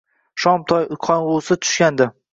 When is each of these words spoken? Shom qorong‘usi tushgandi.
Shom 0.45 0.63
qorong‘usi 0.71 1.59
tushgandi. 1.67 2.13